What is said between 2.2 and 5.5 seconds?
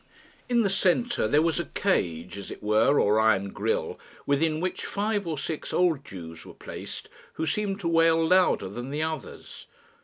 as it were, or iron grille, within which five or